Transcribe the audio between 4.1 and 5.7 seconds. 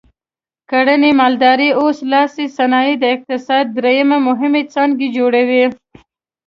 مهمې څانګې جوړولې.